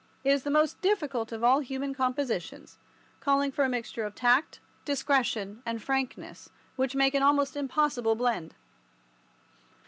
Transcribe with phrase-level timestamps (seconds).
[0.23, 2.79] It is the most difficult of all human compositions,
[3.19, 8.55] calling for a mixture of tact, discretion, and frankness which make an almost impossible blend.